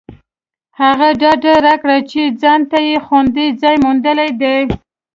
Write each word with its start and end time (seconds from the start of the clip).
هغې 0.79 1.09
ډاډ 1.21 1.43
راکړ 1.65 1.89
چې 2.11 2.21
ځانته 2.41 2.77
یې 2.87 2.95
خوندي 3.05 3.47
ځای 3.61 3.75
موندلی 3.83 4.29
دی 4.41 4.57